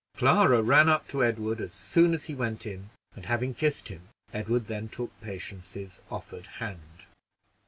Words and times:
Clara 0.17 0.63
ran 0.63 0.89
up 0.89 1.07
to 1.09 1.23
Edward 1.23 1.61
as 1.61 1.73
soon 1.73 2.15
as 2.15 2.25
he 2.25 2.33
went 2.33 2.65
in, 2.65 2.89
and 3.15 3.27
having 3.27 3.53
kissed 3.53 3.89
him, 3.89 4.09
Edward 4.33 4.65
then 4.65 4.87
took 4.89 5.11
Patience's 5.21 6.01
offered 6.09 6.47
hand. 6.57 7.05